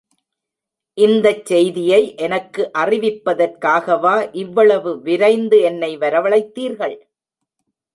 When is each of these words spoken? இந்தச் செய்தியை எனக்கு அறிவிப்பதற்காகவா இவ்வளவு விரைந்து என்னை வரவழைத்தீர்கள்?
இந்தச் 0.97 1.45
செய்தியை 1.45 2.15
எனக்கு 2.17 2.71
அறிவிப்பதற்காகவா 2.73 4.15
இவ்வளவு 4.35 5.01
விரைந்து 5.01 5.59
என்னை 5.61 5.97
வரவழைத்தீர்கள்? 5.97 6.97